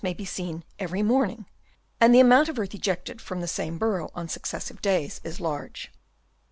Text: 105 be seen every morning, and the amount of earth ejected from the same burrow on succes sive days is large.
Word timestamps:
105 0.01 0.17
be 0.17 0.25
seen 0.25 0.63
every 0.79 1.03
morning, 1.03 1.45
and 1.99 2.11
the 2.11 2.19
amount 2.19 2.49
of 2.49 2.57
earth 2.57 2.73
ejected 2.73 3.21
from 3.21 3.39
the 3.39 3.47
same 3.47 3.77
burrow 3.77 4.09
on 4.15 4.27
succes 4.27 4.63
sive 4.63 4.81
days 4.81 5.21
is 5.23 5.39
large. 5.39 5.91